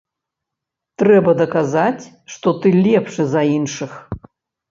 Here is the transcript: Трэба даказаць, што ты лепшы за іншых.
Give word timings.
Трэба 1.01 1.33
даказаць, 1.41 2.03
што 2.35 2.47
ты 2.63 2.71
лепшы 2.87 3.23
за 3.35 3.41
іншых. 3.59 3.91